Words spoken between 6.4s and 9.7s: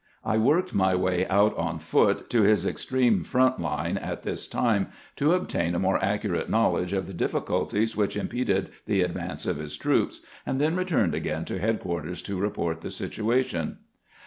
knowledge of the difficulties which impeded the advance of